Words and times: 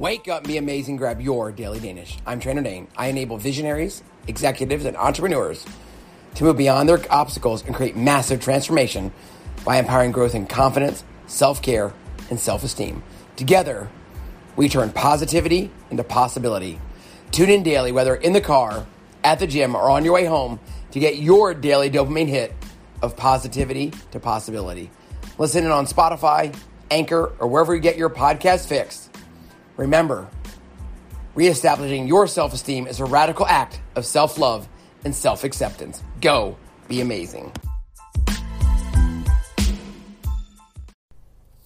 Wake 0.00 0.28
up, 0.28 0.44
be 0.44 0.56
amazing, 0.56 0.96
grab 0.96 1.20
your 1.20 1.52
daily 1.52 1.78
Danish. 1.78 2.16
I'm 2.24 2.40
Trainer 2.40 2.62
Dane. 2.62 2.88
I 2.96 3.08
enable 3.08 3.36
visionaries, 3.36 4.02
executives, 4.28 4.86
and 4.86 4.96
entrepreneurs 4.96 5.66
to 6.36 6.44
move 6.44 6.56
beyond 6.56 6.88
their 6.88 7.04
obstacles 7.12 7.62
and 7.66 7.74
create 7.74 7.98
massive 7.98 8.40
transformation 8.40 9.12
by 9.62 9.76
empowering 9.76 10.10
growth 10.10 10.34
in 10.34 10.46
confidence, 10.46 11.04
self 11.26 11.60
care, 11.60 11.92
and 12.30 12.40
self 12.40 12.64
esteem. 12.64 13.02
Together, 13.36 13.90
we 14.56 14.70
turn 14.70 14.88
positivity 14.88 15.70
into 15.90 16.02
possibility. 16.02 16.80
Tune 17.30 17.50
in 17.50 17.62
daily, 17.62 17.92
whether 17.92 18.14
in 18.14 18.32
the 18.32 18.40
car, 18.40 18.86
at 19.22 19.38
the 19.38 19.46
gym, 19.46 19.74
or 19.74 19.90
on 19.90 20.02
your 20.02 20.14
way 20.14 20.24
home, 20.24 20.60
to 20.92 20.98
get 20.98 21.18
your 21.18 21.52
daily 21.52 21.90
dopamine 21.90 22.26
hit 22.26 22.54
of 23.02 23.18
positivity 23.18 23.92
to 24.12 24.18
possibility. 24.18 24.90
Listen 25.36 25.66
in 25.66 25.70
on 25.70 25.84
Spotify, 25.84 26.56
Anchor, 26.90 27.34
or 27.38 27.48
wherever 27.48 27.74
you 27.74 27.82
get 27.82 27.98
your 27.98 28.08
podcast 28.08 28.66
fixed. 28.66 29.09
Remember, 29.80 30.28
reestablishing 31.34 32.06
your 32.06 32.26
self 32.26 32.52
esteem 32.52 32.86
is 32.86 33.00
a 33.00 33.06
radical 33.06 33.46
act 33.46 33.80
of 33.96 34.04
self 34.04 34.36
love 34.36 34.68
and 35.06 35.16
self 35.16 35.42
acceptance. 35.42 36.02
Go 36.20 36.58
be 36.86 37.00
amazing. 37.00 37.50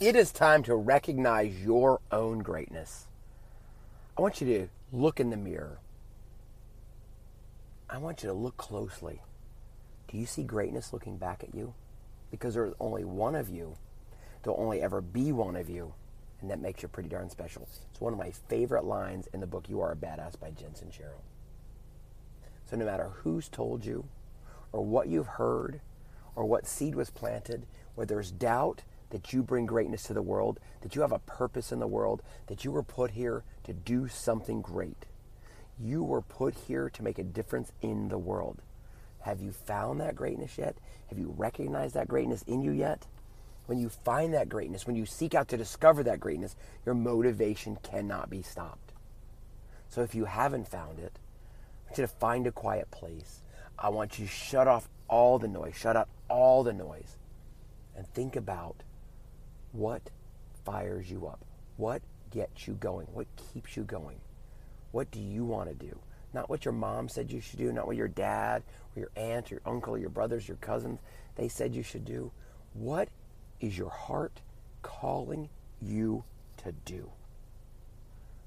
It 0.00 0.16
is 0.16 0.32
time 0.32 0.64
to 0.64 0.74
recognize 0.74 1.62
your 1.62 2.00
own 2.10 2.40
greatness. 2.40 3.06
I 4.18 4.22
want 4.22 4.40
you 4.40 4.46
to 4.48 4.68
look 4.90 5.20
in 5.20 5.30
the 5.30 5.36
mirror. 5.36 5.78
I 7.88 7.98
want 7.98 8.24
you 8.24 8.28
to 8.30 8.34
look 8.34 8.56
closely. 8.56 9.22
Do 10.08 10.18
you 10.18 10.26
see 10.26 10.42
greatness 10.42 10.92
looking 10.92 11.16
back 11.16 11.44
at 11.44 11.54
you? 11.54 11.74
Because 12.32 12.54
there's 12.54 12.74
only 12.80 13.04
one 13.04 13.36
of 13.36 13.48
you. 13.48 13.76
There'll 14.42 14.58
only 14.58 14.82
ever 14.82 15.00
be 15.00 15.30
one 15.30 15.54
of 15.54 15.70
you. 15.70 15.94
And 16.40 16.50
that 16.50 16.60
makes 16.60 16.82
you 16.82 16.88
pretty 16.88 17.08
darn 17.08 17.28
special. 17.28 17.68
It's 17.90 18.00
one 18.00 18.12
of 18.12 18.18
my 18.18 18.30
favorite 18.30 18.84
lines 18.84 19.28
in 19.32 19.40
the 19.40 19.46
book 19.46 19.68
You 19.68 19.80
Are 19.80 19.92
a 19.92 19.96
Badass 19.96 20.40
by 20.40 20.50
Jen 20.50 20.70
Sincero. 20.70 21.20
So 22.64 22.76
no 22.76 22.84
matter 22.84 23.10
who's 23.22 23.48
told 23.48 23.84
you, 23.84 24.06
or 24.72 24.84
what 24.84 25.08
you've 25.08 25.26
heard, 25.26 25.80
or 26.34 26.44
what 26.44 26.66
seed 26.66 26.94
was 26.94 27.10
planted, 27.10 27.66
where 27.94 28.06
there's 28.06 28.30
doubt, 28.30 28.82
that 29.10 29.32
you 29.32 29.42
bring 29.42 29.66
greatness 29.66 30.04
to 30.04 30.14
the 30.14 30.22
world, 30.22 30.60
that 30.80 30.94
you 30.94 31.02
have 31.02 31.12
a 31.12 31.18
purpose 31.18 31.72
in 31.72 31.80
the 31.80 31.86
world, 31.86 32.22
that 32.46 32.64
you 32.64 32.70
were 32.70 32.82
put 32.82 33.10
here 33.10 33.42
to 33.64 33.72
do 33.72 34.08
something 34.08 34.62
great. 34.62 35.06
You 35.78 36.02
were 36.02 36.22
put 36.22 36.54
here 36.54 36.88
to 36.90 37.02
make 37.02 37.18
a 37.18 37.24
difference 37.24 37.72
in 37.82 38.08
the 38.08 38.18
world. 38.18 38.62
Have 39.22 39.40
you 39.40 39.52
found 39.52 40.00
that 40.00 40.16
greatness 40.16 40.56
yet? 40.56 40.76
Have 41.08 41.18
you 41.18 41.34
recognized 41.36 41.94
that 41.94 42.08
greatness 42.08 42.42
in 42.42 42.62
you 42.62 42.70
yet? 42.70 43.06
When 43.70 43.78
you 43.78 43.88
find 43.88 44.34
that 44.34 44.48
greatness, 44.48 44.84
when 44.84 44.96
you 44.96 45.06
seek 45.06 45.32
out 45.32 45.46
to 45.50 45.56
discover 45.56 46.02
that 46.02 46.18
greatness, 46.18 46.56
your 46.84 46.96
motivation 46.96 47.78
cannot 47.84 48.28
be 48.28 48.42
stopped. 48.42 48.94
So 49.88 50.02
if 50.02 50.12
you 50.12 50.24
haven't 50.24 50.66
found 50.66 50.98
it, 50.98 51.12
I 51.14 51.86
want 51.86 51.98
you 51.98 52.02
to 52.02 52.08
find 52.08 52.48
a 52.48 52.50
quiet 52.50 52.90
place. 52.90 53.42
I 53.78 53.90
want 53.90 54.18
you 54.18 54.26
to 54.26 54.32
shut 54.32 54.66
off 54.66 54.88
all 55.06 55.38
the 55.38 55.46
noise, 55.46 55.76
shut 55.76 55.96
out 55.96 56.08
all 56.28 56.64
the 56.64 56.72
noise, 56.72 57.16
and 57.96 58.08
think 58.08 58.34
about 58.34 58.82
what 59.70 60.10
fires 60.64 61.08
you 61.08 61.28
up? 61.28 61.44
What 61.76 62.02
gets 62.32 62.66
you 62.66 62.74
going? 62.74 63.06
What 63.12 63.28
keeps 63.36 63.76
you 63.76 63.84
going? 63.84 64.18
What 64.90 65.12
do 65.12 65.20
you 65.20 65.44
want 65.44 65.68
to 65.68 65.76
do? 65.76 65.96
Not 66.34 66.50
what 66.50 66.64
your 66.64 66.74
mom 66.74 67.08
said 67.08 67.30
you 67.30 67.40
should 67.40 67.60
do, 67.60 67.70
not 67.70 67.86
what 67.86 67.94
your 67.94 68.08
dad 68.08 68.64
or 68.96 68.98
your 68.98 69.10
aunt, 69.14 69.52
or 69.52 69.54
your 69.54 69.62
uncle, 69.64 69.94
or 69.94 69.98
your 69.98 70.10
brothers, 70.10 70.48
your 70.48 70.56
cousins, 70.56 70.98
they 71.36 71.46
said 71.46 71.72
you 71.72 71.84
should 71.84 72.04
do. 72.04 72.32
What 72.72 73.08
is 73.60 73.76
your 73.76 73.90
heart 73.90 74.40
calling 74.82 75.48
you 75.80 76.24
to 76.58 76.72
do? 76.84 77.10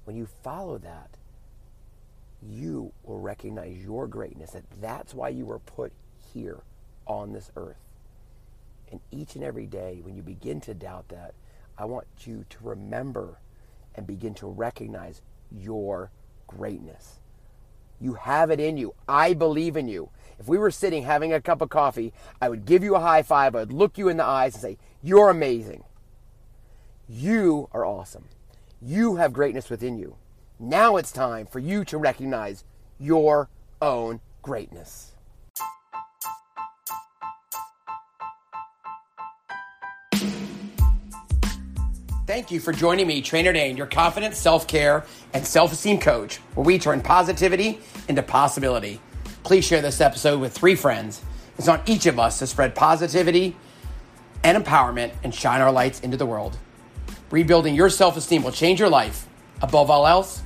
When 0.04 0.16
you 0.16 0.26
follow 0.42 0.78
that, 0.78 1.10
you 2.42 2.92
will 3.04 3.20
recognize 3.20 3.82
your 3.82 4.06
greatness, 4.06 4.50
that 4.50 4.64
that's 4.80 5.14
why 5.14 5.30
you 5.30 5.46
were 5.46 5.60
put 5.60 5.92
here 6.32 6.62
on 7.06 7.32
this 7.32 7.50
earth. 7.56 7.78
And 8.90 9.00
each 9.10 9.34
and 9.34 9.42
every 9.42 9.66
day, 9.66 10.00
when 10.02 10.14
you 10.14 10.22
begin 10.22 10.60
to 10.62 10.74
doubt 10.74 11.08
that, 11.08 11.34
I 11.78 11.86
want 11.86 12.06
you 12.24 12.44
to 12.50 12.58
remember 12.62 13.38
and 13.94 14.06
begin 14.06 14.34
to 14.34 14.46
recognize 14.46 15.22
your 15.50 16.10
greatness. 16.46 17.20
You 18.00 18.14
have 18.14 18.50
it 18.50 18.60
in 18.60 18.76
you. 18.76 18.94
I 19.08 19.34
believe 19.34 19.76
in 19.76 19.88
you. 19.88 20.10
If 20.38 20.48
we 20.48 20.58
were 20.58 20.70
sitting 20.70 21.02
having 21.02 21.32
a 21.32 21.40
cup 21.40 21.60
of 21.60 21.68
coffee, 21.68 22.12
I 22.40 22.48
would 22.48 22.64
give 22.64 22.82
you 22.82 22.94
a 22.94 23.00
high 23.00 23.22
five. 23.22 23.54
I 23.54 23.60
would 23.60 23.72
look 23.72 23.98
you 23.98 24.08
in 24.08 24.16
the 24.16 24.24
eyes 24.24 24.54
and 24.54 24.62
say, 24.62 24.78
You're 25.02 25.30
amazing. 25.30 25.84
You 27.08 27.68
are 27.72 27.84
awesome. 27.84 28.24
You 28.80 29.16
have 29.16 29.32
greatness 29.32 29.70
within 29.70 29.98
you. 29.98 30.16
Now 30.58 30.96
it's 30.96 31.12
time 31.12 31.46
for 31.46 31.58
you 31.58 31.84
to 31.86 31.98
recognize 31.98 32.64
your 32.98 33.48
own 33.80 34.20
greatness. 34.42 35.12
Thank 42.26 42.50
you 42.50 42.58
for 42.58 42.72
joining 42.72 43.06
me, 43.06 43.20
Trainer 43.20 43.52
Dane, 43.52 43.76
your 43.76 43.86
confident 43.86 44.34
self 44.34 44.66
care 44.66 45.04
and 45.34 45.46
self 45.46 45.72
esteem 45.72 45.98
coach, 45.98 46.36
where 46.54 46.64
we 46.64 46.78
turn 46.78 47.02
positivity 47.02 47.80
into 48.08 48.22
possibility. 48.22 49.00
Please 49.44 49.66
share 49.66 49.82
this 49.82 50.00
episode 50.00 50.40
with 50.40 50.54
three 50.54 50.74
friends. 50.74 51.20
It's 51.58 51.68
on 51.68 51.82
each 51.84 52.06
of 52.06 52.18
us 52.18 52.38
to 52.38 52.46
spread 52.46 52.74
positivity 52.74 53.54
and 54.42 54.62
empowerment 54.62 55.12
and 55.22 55.34
shine 55.34 55.60
our 55.60 55.70
lights 55.70 56.00
into 56.00 56.16
the 56.16 56.24
world. 56.24 56.56
Rebuilding 57.30 57.74
your 57.74 57.90
self 57.90 58.16
esteem 58.16 58.42
will 58.42 58.52
change 58.52 58.80
your 58.80 58.88
life. 58.88 59.26
Above 59.60 59.90
all 59.90 60.06
else, 60.06 60.42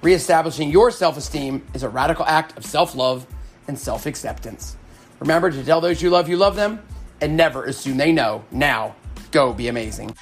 reestablishing 0.00 0.70
your 0.70 0.90
self 0.90 1.18
esteem 1.18 1.64
is 1.74 1.82
a 1.82 1.90
radical 1.90 2.24
act 2.24 2.56
of 2.56 2.64
self 2.64 2.94
love 2.94 3.26
and 3.68 3.78
self 3.78 4.06
acceptance. 4.06 4.78
Remember 5.20 5.50
to 5.50 5.62
tell 5.62 5.82
those 5.82 6.00
you 6.00 6.08
love 6.08 6.26
you 6.26 6.38
love 6.38 6.56
them 6.56 6.82
and 7.20 7.36
never 7.36 7.64
assume 7.64 7.98
they 7.98 8.12
know. 8.12 8.42
Now, 8.50 8.96
go 9.30 9.52
be 9.52 9.68
amazing. 9.68 10.16